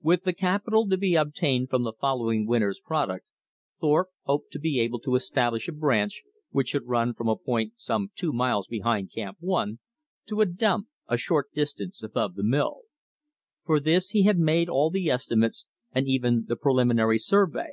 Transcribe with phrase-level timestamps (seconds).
[0.00, 3.26] With the capital to be obtained from the following winter's product,
[3.78, 7.74] Thorpe hoped to be able to establish a branch which should run from a point
[7.76, 9.78] some two miles behind Camp One,
[10.24, 12.80] to a "dump" a short distance above the mill.
[13.66, 17.72] For this he had made all the estimates, and even the preliminary survey.